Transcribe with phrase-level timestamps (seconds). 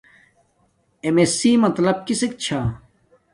[1.03, 2.59] اݵم اݵس سی مطلپ کِسݵک چھݳ؟